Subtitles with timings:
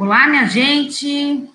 [0.00, 1.46] Olá, minha gente.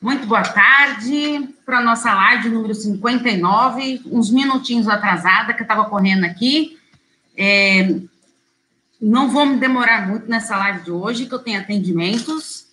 [0.00, 5.84] Muito boa tarde para a nossa live número 59, uns minutinhos atrasada, que eu estava
[5.84, 6.78] correndo aqui.
[7.36, 8.00] É,
[8.98, 12.68] não vou me demorar muito nessa live de hoje, que eu tenho atendimentos.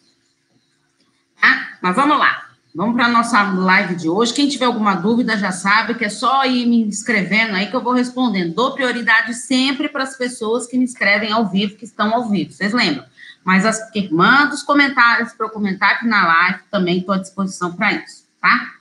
[1.42, 1.78] Tá?
[1.82, 2.52] Mas vamos lá.
[2.74, 4.34] Vamos para a nossa live de hoje.
[4.34, 7.84] Quem tiver alguma dúvida já sabe que é só ir me inscrevendo aí que eu
[7.84, 8.56] vou respondendo.
[8.56, 12.54] Dou prioridade sempre para as pessoas que me escrevem ao vivo, que estão ao vivo.
[12.54, 13.11] Vocês lembram?
[13.44, 17.18] Mas as que mandam os comentários para eu comentar aqui na live, também estou à
[17.18, 18.72] disposição para isso, tá?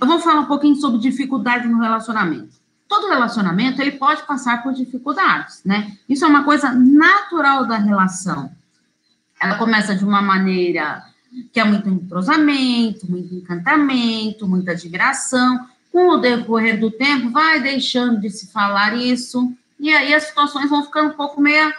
[0.00, 2.56] Eu vou falar um pouquinho sobre dificuldade no relacionamento.
[2.88, 5.96] Todo relacionamento, ele pode passar por dificuldades, né?
[6.08, 8.50] Isso é uma coisa natural da relação.
[9.40, 11.02] Ela começa de uma maneira
[11.52, 15.66] que é muito entrosamento, muito encantamento, muita admiração.
[15.92, 20.70] Com o decorrer do tempo, vai deixando de se falar isso, e aí as situações
[20.70, 21.72] vão ficando um pouco meio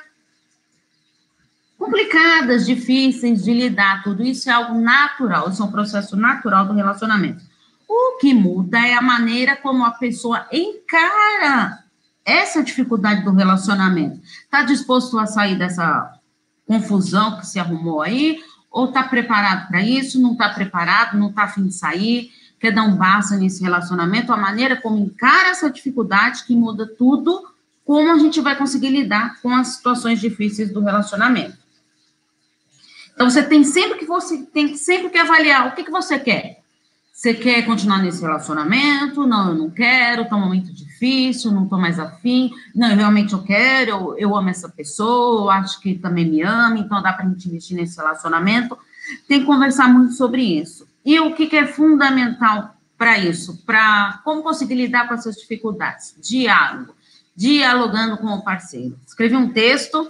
[1.78, 4.04] complicadas, difíceis de lidar.
[4.04, 7.44] Tudo isso é algo natural, isso é um processo natural do relacionamento.
[7.88, 11.80] O que muda é a maneira como a pessoa encara
[12.26, 14.22] essa dificuldade do relacionamento.
[14.44, 16.14] Está disposto a sair dessa
[16.66, 18.40] confusão que se arrumou aí?
[18.78, 22.84] ou está preparado para isso, não está preparado, não está afim de sair, quer dar
[22.84, 27.44] um basta nesse relacionamento, a maneira como encara essa dificuldade que muda tudo,
[27.84, 31.58] como a gente vai conseguir lidar com as situações difíceis do relacionamento.
[33.18, 36.62] Então você tem sempre que você tem sempre que avaliar o que, que você quer.
[37.12, 39.26] Você quer continuar nesse relacionamento?
[39.26, 42.52] Não, eu não quero, está um momento difícil, não estou mais afim.
[42.76, 46.78] Não, realmente eu quero, eu, eu amo essa pessoa, eu acho que também me ama,
[46.78, 48.78] então dá para a gente investir nesse relacionamento.
[49.28, 50.88] Tem que conversar muito sobre isso.
[51.04, 53.66] E o que, que é fundamental para isso?
[53.66, 56.14] Para como conseguir lidar com essas dificuldades?
[56.22, 56.94] Diálogo.
[57.36, 58.96] Dialogando com o parceiro.
[59.08, 60.08] Escrevi um texto,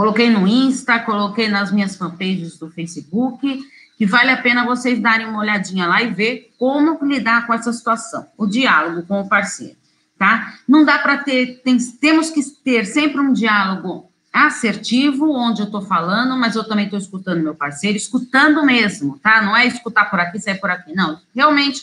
[0.00, 3.62] coloquei no Insta, coloquei nas minhas fanpages do Facebook
[3.98, 7.70] que vale a pena vocês darem uma olhadinha lá e ver como lidar com essa
[7.70, 9.76] situação, o diálogo com o parceiro,
[10.18, 10.54] tá?
[10.66, 15.82] Não dá para ter, tem, temos que ter sempre um diálogo assertivo, onde eu estou
[15.82, 19.42] falando, mas eu também estou escutando meu parceiro, escutando mesmo, tá?
[19.42, 21.20] Não é escutar por aqui, sair por aqui, não.
[21.34, 21.82] Realmente,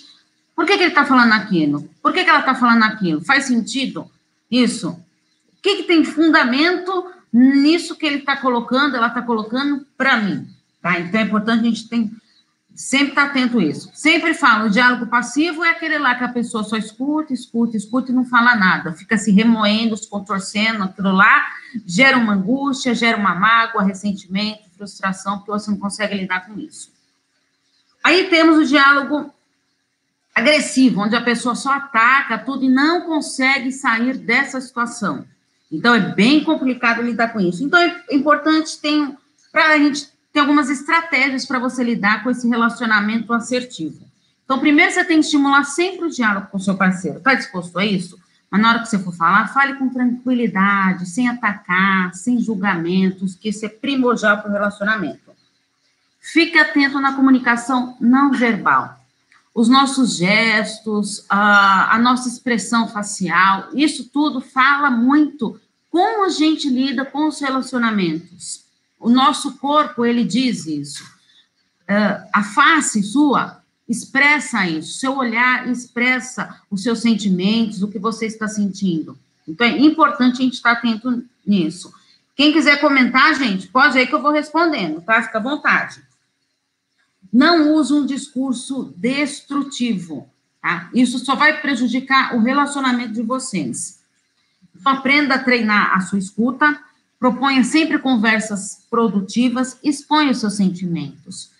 [0.55, 1.87] por que, que ele está falando aquilo?
[2.01, 3.23] Por que, que ela está falando aquilo?
[3.23, 4.09] Faz sentido
[4.49, 4.89] isso?
[4.89, 10.47] O que, que tem fundamento nisso que ele está colocando, ela está colocando para mim?
[10.81, 10.99] Tá?
[10.99, 12.11] Então é importante a gente tem,
[12.77, 13.89] sempre estar tá atento a isso.
[13.93, 18.11] Sempre falo, o diálogo passivo é aquele lá que a pessoa só escuta, escuta, escuta
[18.11, 21.45] e não fala nada, fica se remoendo, se contorcendo, aquilo lá
[21.85, 26.91] gera uma angústia, gera uma mágoa, ressentimento, frustração, porque você não consegue lidar com isso.
[28.03, 29.33] Aí temos o diálogo
[30.35, 35.25] agressivo, onde a pessoa só ataca tudo e não consegue sair dessa situação.
[35.71, 37.63] Então é bem complicado lidar com isso.
[37.63, 39.15] Então é importante tem
[39.51, 44.07] para a gente tem algumas estratégias para você lidar com esse relacionamento assertivo.
[44.45, 47.17] Então, primeiro você tem que estimular sempre o diálogo com o seu parceiro.
[47.17, 48.17] Está disposto a isso?
[48.49, 53.49] Mas na hora que você for falar, fale com tranquilidade, sem atacar, sem julgamentos, que
[53.49, 55.31] isso é primordial para o relacionamento.
[56.21, 58.96] Fique atento na comunicação não verbal.
[59.57, 65.59] Os nossos gestos, a, a nossa expressão facial, isso tudo fala muito
[65.89, 68.65] como a gente lida com os relacionamentos.
[68.99, 71.03] O nosso corpo, ele diz isso.
[71.89, 74.99] Uh, a face sua expressa isso.
[74.99, 79.17] Seu olhar expressa os seus sentimentos, o que você está sentindo.
[79.47, 81.91] Então, é importante a gente estar atento nisso.
[82.35, 85.23] Quem quiser comentar, gente, pode aí que eu vou respondendo, tá?
[85.23, 85.99] Fica à vontade.
[87.31, 90.29] Não use um discurso destrutivo,
[90.61, 90.89] tá?
[90.93, 94.01] Isso só vai prejudicar o relacionamento de vocês.
[94.75, 96.79] Então, aprenda a treinar a sua escuta,
[97.19, 101.51] Proponha sempre conversas produtivas, exponha os seus sentimentos,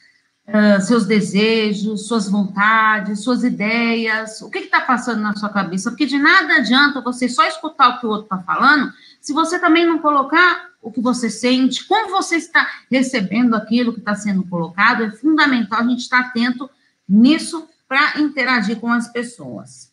[0.48, 6.06] uh, seus desejos, suas vontades, suas ideias, o que está passando na sua cabeça, porque
[6.06, 8.92] de nada adianta você só escutar o que o outro está falando,
[9.22, 14.00] se você também não colocar o que você sente, como você está recebendo aquilo que
[14.00, 16.70] está sendo colocado, é fundamental a gente estar atento
[17.08, 19.92] nisso para interagir com as pessoas.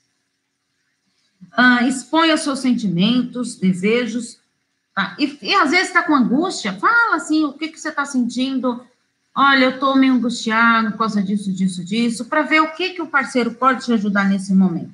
[1.56, 4.42] Uh, exponha seus sentimentos, desejos,
[4.94, 5.16] Tá?
[5.18, 8.80] E, e, às vezes está com angústia, fala assim, o que, que você está sentindo?
[9.36, 13.02] Olha, eu estou meio angustiado por causa disso, disso, disso, para ver o que, que
[13.02, 14.92] o parceiro pode te ajudar nesse momento.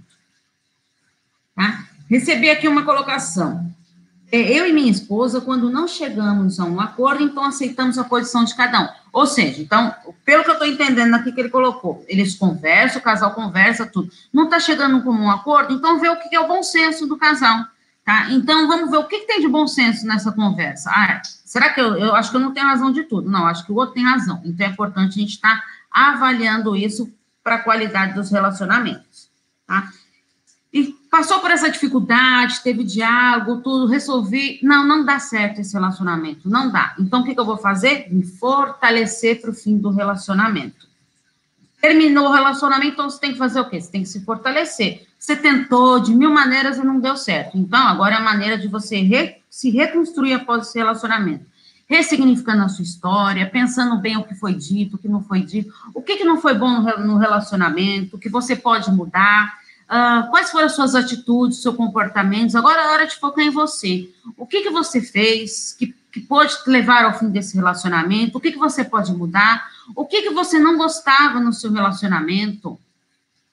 [1.55, 1.85] Tá?
[2.09, 3.71] Recebi aqui uma colocação.
[4.33, 8.45] É, eu e minha esposa, quando não chegamos a um acordo, então aceitamos a posição
[8.45, 8.89] de cada um.
[9.13, 9.95] Ou seja, então,
[10.25, 14.11] pelo que eu estou entendendo aqui que ele colocou, eles conversam, o casal conversa, tudo.
[14.33, 17.19] Não está chegando como um acordo, então vê o que é o bom senso do
[17.19, 17.67] casal
[18.05, 18.31] Tá?
[18.31, 20.91] Então, vamos ver o que, que, tem de bom senso nessa conversa.
[20.91, 23.31] Ah, será que eu, eu acho que eu não tenho razão de tudo?
[23.31, 24.41] Não, acho que o outro tem razão.
[24.45, 27.13] Então, é importante a gente estar tá avaliando isso
[27.43, 29.31] para a qualidade dos relacionamentos.
[29.67, 29.91] Tá?
[30.73, 34.61] E passou por essa dificuldade, teve diálogo, tudo, resolvi.
[34.63, 36.95] Não, não dá certo esse relacionamento, não dá.
[36.99, 38.07] Então, o que, que eu vou fazer?
[38.11, 40.89] Me fortalecer para o fim do relacionamento.
[41.81, 43.81] Terminou o relacionamento, então você tem que fazer o quê?
[43.81, 45.07] Você tem que se fortalecer.
[45.21, 47.59] Você tentou de mil maneiras e não deu certo.
[47.59, 51.45] Então, agora é a maneira de você re, se reconstruir após esse relacionamento.
[51.87, 55.71] Ressignificando a sua história, pensando bem o que foi dito, o que não foi dito,
[55.95, 60.53] o que, que não foi bom no relacionamento, o que você pode mudar Uh, quais
[60.53, 62.55] foram as suas atitudes, seus comportamentos?
[62.55, 64.09] Agora é hora de focar em você.
[64.37, 68.39] O que, que você fez que, que pode levar ao fim desse relacionamento?
[68.39, 69.69] O que, que você pode mudar?
[69.97, 72.79] O que, que você não gostava no seu relacionamento?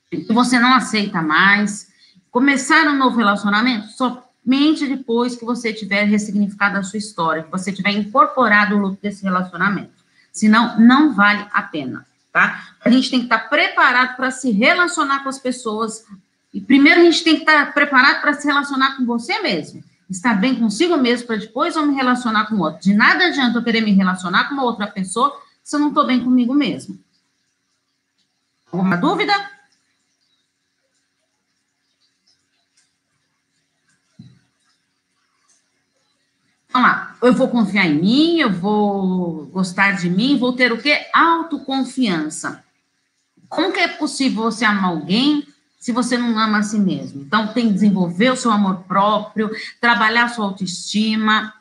[0.10, 1.92] Que você não aceita mais?
[2.32, 7.72] Começar um novo relacionamento somente depois que você tiver ressignificado a sua história, que você
[7.74, 9.92] tiver incorporado o luto desse relacionamento.
[10.32, 12.70] Senão, não vale a pena, tá?
[12.86, 16.06] A gente tem que estar preparado para se relacionar com as pessoas
[16.54, 19.84] e primeiro a gente tem que estar preparado para se relacionar com você mesmo.
[20.10, 22.82] Estar bem consigo mesmo para depois eu me relacionar com outro.
[22.82, 26.08] De nada adianta eu querer me relacionar com uma outra pessoa se eu não estou
[26.08, 26.98] bem comigo mesmo.
[28.72, 29.34] Alguma dúvida?
[36.78, 37.18] Vamos lá.
[37.24, 41.08] Eu vou confiar em mim, eu vou gostar de mim, vou ter o quê?
[41.12, 42.64] Autoconfiança.
[43.50, 45.44] Como que é possível você amar alguém
[45.80, 47.24] se você não ama a si mesmo.
[47.24, 49.50] Então, tem que desenvolver o seu amor próprio,
[49.82, 51.52] trabalhar a sua autoestima,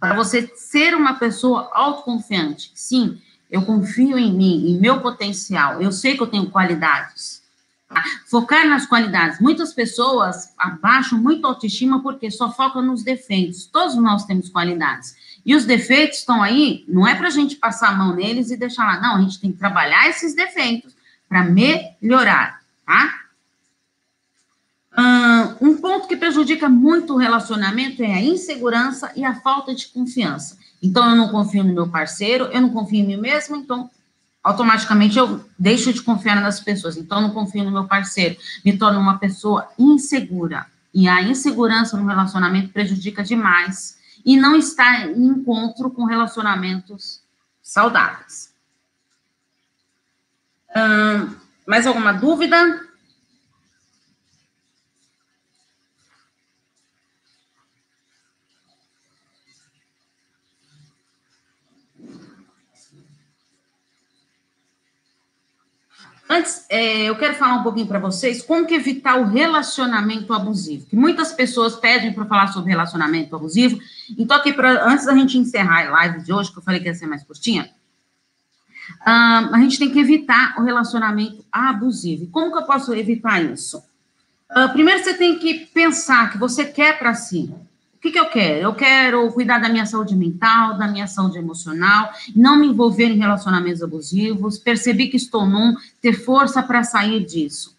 [0.00, 2.72] para você ser uma pessoa autoconfiante.
[2.74, 7.43] Sim, eu confio em mim, em meu potencial, eu sei que eu tenho qualidades.
[8.26, 9.40] Focar nas qualidades.
[9.40, 13.66] Muitas pessoas abaixam muito a autoestima porque só focam nos defeitos.
[13.66, 15.14] Todos nós temos qualidades.
[15.44, 18.56] E os defeitos estão aí, não é para a gente passar a mão neles e
[18.56, 19.00] deixar lá.
[19.00, 20.96] Não, a gente tem que trabalhar esses defeitos
[21.28, 23.24] para melhorar, tá?
[25.60, 30.56] um ponto que prejudica muito o relacionamento é a insegurança e a falta de confiança.
[30.82, 33.90] Então, eu não confio no meu parceiro, eu não confio em mim mesmo, então,
[34.44, 36.98] automaticamente eu deixo de confiar nas pessoas.
[36.98, 40.66] Então, não confio no meu parceiro, me torno uma pessoa insegura.
[40.92, 47.22] E a insegurança no relacionamento prejudica demais e não está em encontro com relacionamentos
[47.62, 48.52] saudáveis.
[50.76, 51.34] Hum,
[51.66, 52.83] mais alguma dúvida?
[66.34, 70.84] Antes, é, eu quero falar um pouquinho para vocês como que evitar o relacionamento abusivo.
[70.86, 73.78] Que muitas pessoas pedem para falar sobre relacionamento abusivo.
[74.18, 76.88] Então, aqui, pra, antes da gente encerrar a live de hoje, que eu falei que
[76.88, 77.70] ia ser mais curtinha,
[79.02, 82.26] uh, a gente tem que evitar o relacionamento abusivo.
[82.26, 83.78] Como que eu posso evitar isso?
[84.50, 87.54] Uh, primeiro, você tem que pensar que você quer para si
[88.04, 88.60] que, que eu quero?
[88.60, 93.16] Eu quero cuidar da minha saúde mental, da minha saúde emocional, não me envolver em
[93.16, 97.74] relacionamentos abusivos, perceber que estou num, ter força para sair disso.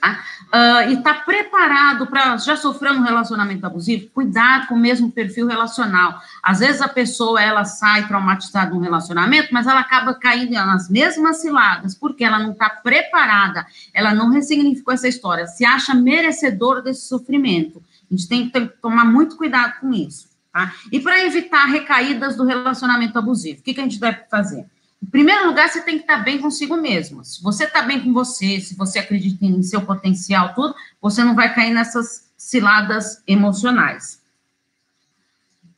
[0.00, 0.20] Tá?
[0.52, 5.10] Uh, e estar tá preparado para já sofrer um relacionamento abusivo, cuidar com o mesmo
[5.12, 6.20] perfil relacional.
[6.42, 10.90] Às vezes a pessoa ela sai traumatizada de um relacionamento, mas ela acaba caindo nas
[10.90, 16.82] mesmas ciladas, porque ela não está preparada, ela não ressignificou essa história, se acha merecedor
[16.82, 17.80] desse sofrimento.
[18.10, 20.72] A gente tem que tomar muito cuidado com isso, tá?
[20.92, 24.66] E para evitar recaídas do relacionamento abusivo, o que, que a gente deve fazer?
[25.02, 27.22] Em primeiro lugar, você tem que estar bem consigo mesmo.
[27.24, 31.34] Se você está bem com você, se você acredita em seu potencial, tudo, você não
[31.34, 34.22] vai cair nessas ciladas emocionais.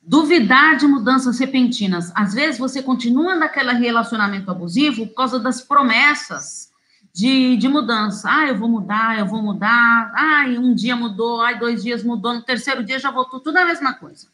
[0.00, 2.12] Duvidar de mudanças repentinas.
[2.14, 6.70] Às vezes você continua naquele relacionamento abusivo por causa das promessas
[7.16, 8.28] de, de mudança.
[8.30, 10.12] Ah, eu vou mudar, eu vou mudar.
[10.14, 13.64] Ai, um dia mudou, ai, dois dias mudou, no terceiro dia já voltou, tudo a
[13.64, 14.26] mesma coisa.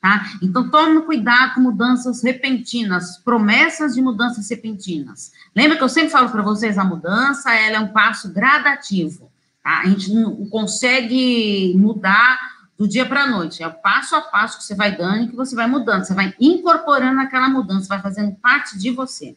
[0.00, 0.24] Tá?
[0.40, 5.32] Então, tome cuidado com mudanças repentinas, promessas de mudanças repentinas.
[5.52, 9.28] Lembra que eu sempre falo para vocês, a mudança, ela é um passo gradativo,
[9.60, 9.80] tá?
[9.80, 12.38] A gente não consegue mudar
[12.78, 15.28] do dia para a noite, é o passo a passo que você vai dando e
[15.28, 19.36] que você vai mudando, você vai incorporando aquela mudança, vai fazendo parte de você.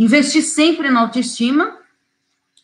[0.00, 1.76] Investir sempre na autoestima,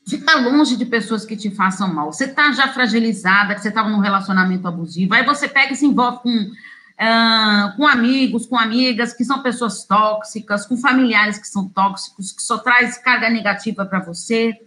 [0.08, 2.10] ficar longe de pessoas que te façam mal.
[2.10, 5.84] Você está já fragilizada, que você estava num relacionamento abusivo, aí você pega e se
[5.84, 11.68] envolve com, uh, com amigos, com amigas que são pessoas tóxicas, com familiares que são
[11.68, 14.58] tóxicos, que só traz carga negativa para você.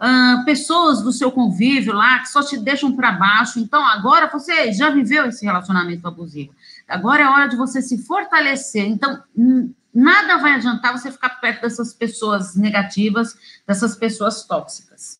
[0.00, 3.58] uh, pessoas do seu convívio lá que só te deixam para baixo.
[3.58, 6.52] Então, agora você já viveu esse relacionamento abusivo.
[6.88, 8.86] Agora é hora de você se fortalecer.
[8.86, 9.22] Então,
[9.98, 13.36] nada vai adiantar você ficar perto dessas pessoas negativas,
[13.66, 15.18] dessas pessoas tóxicas.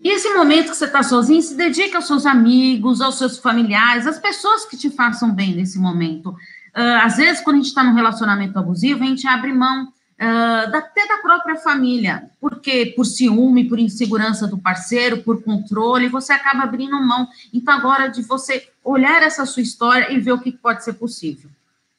[0.00, 4.06] E esse momento que você está sozinho, se dedique aos seus amigos, aos seus familiares,
[4.06, 6.28] às pessoas que te façam bem nesse momento.
[6.28, 10.76] Uh, às vezes, quando a gente está num relacionamento abusivo, a gente abre mão uh,
[10.76, 16.62] até da própria família, porque por ciúme, por insegurança do parceiro, por controle, você acaba
[16.62, 17.26] abrindo mão.
[17.52, 21.50] Então, agora de você olhar essa sua história e ver o que pode ser possível.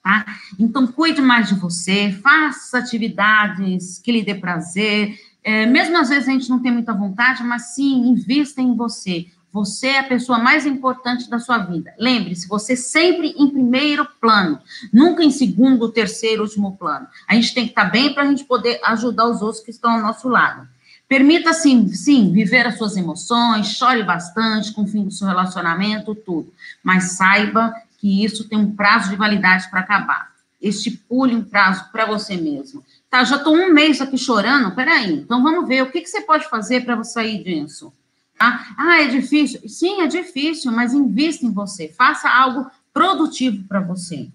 [0.03, 0.25] Tá?
[0.57, 5.17] Então, cuide mais de você, faça atividades que lhe dê prazer.
[5.43, 9.27] É, mesmo às vezes a gente não tem muita vontade, mas sim, invista em você.
[9.51, 11.93] Você é a pessoa mais importante da sua vida.
[11.97, 14.59] Lembre-se, você sempre em primeiro plano,
[14.93, 17.07] nunca em segundo, terceiro, último plano.
[17.27, 19.91] A gente tem que estar bem para a gente poder ajudar os outros que estão
[19.91, 20.67] ao nosso lado.
[21.07, 26.13] Permita, sim, sim, viver as suas emoções, chore bastante com o fim do seu relacionamento,
[26.13, 26.53] tudo.
[26.83, 30.31] Mas saiba que isso tem um prazo de validade para acabar.
[30.61, 32.83] Estipule um prazo para você mesmo.
[33.09, 36.21] Tá, já estou um mês aqui chorando, peraí, então vamos ver o que, que você
[36.21, 37.93] pode fazer para sair disso.
[38.37, 38.67] Tá?
[38.77, 39.67] Ah, é difícil?
[39.67, 44.29] Sim, é difícil, mas invista em você, faça algo produtivo para você.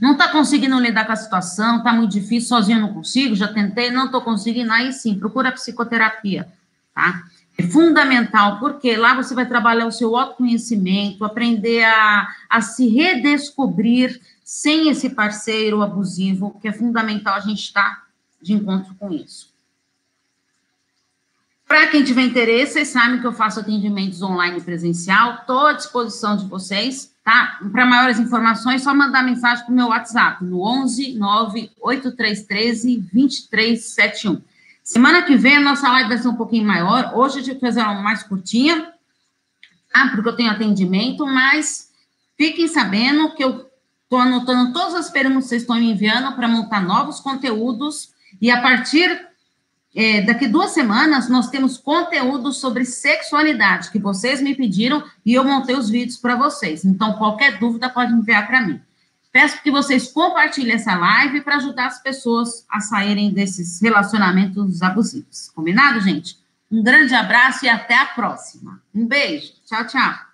[0.00, 3.90] Não está conseguindo lidar com a situação, está muito difícil, sozinho não consigo, já tentei,
[3.90, 6.48] não estou conseguindo, aí sim, procura psicoterapia,
[6.94, 7.22] tá?
[7.56, 14.20] É fundamental, porque lá você vai trabalhar o seu autoconhecimento, aprender a, a se redescobrir
[14.42, 18.04] sem esse parceiro abusivo, que é fundamental a gente estar
[18.42, 19.54] de encontro com isso.
[21.66, 26.36] Para quem tiver interesse, vocês sabem que eu faço atendimentos online presencial, estou à disposição
[26.36, 27.58] de vocês, tá?
[27.72, 34.42] Para maiores informações, só mandar mensagem para o meu WhatsApp, no 11 98313 2371.
[34.84, 37.72] Semana que vem a nossa live vai ser um pouquinho maior, hoje a gente vai
[37.72, 38.92] fazer uma mais curtinha,
[39.90, 40.10] tá?
[40.14, 41.90] Porque eu tenho atendimento, mas
[42.36, 43.66] fiquem sabendo que eu
[44.02, 48.12] estou anotando todas as perguntas que vocês estão me enviando para montar novos conteúdos,
[48.42, 49.26] e a partir
[49.94, 55.44] é, daqui duas semanas, nós temos conteúdo sobre sexualidade, que vocês me pediram e eu
[55.44, 56.84] montei os vídeos para vocês.
[56.84, 58.80] Então, qualquer dúvida pode enviar para mim.
[59.34, 65.50] Peço que vocês compartilhem essa live para ajudar as pessoas a saírem desses relacionamentos abusivos.
[65.52, 66.38] Combinado, gente?
[66.70, 68.80] Um grande abraço e até a próxima.
[68.94, 69.52] Um beijo.
[69.66, 70.33] Tchau, tchau.